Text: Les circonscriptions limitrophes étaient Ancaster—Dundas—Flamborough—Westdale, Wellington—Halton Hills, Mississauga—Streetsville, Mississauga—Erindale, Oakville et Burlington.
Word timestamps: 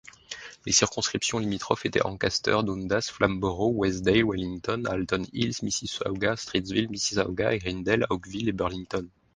Les 0.65 0.71
circonscriptions 0.71 1.37
limitrophes 1.37 1.85
étaient 1.85 2.01
Ancaster—Dundas—Flamborough—Westdale, 2.01 4.23
Wellington—Halton 4.23 5.27
Hills, 5.31 5.61
Mississauga—Streetsville, 5.61 6.89
Mississauga—Erindale, 6.89 8.07
Oakville 8.09 8.49
et 8.49 8.53
Burlington. 8.53 9.07